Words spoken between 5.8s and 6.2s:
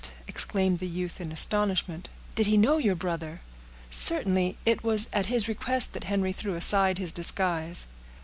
that